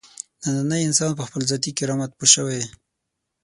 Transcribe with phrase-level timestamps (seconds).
[0.53, 2.61] نننی انسان په خپل ذاتي کرامت پوه شوی.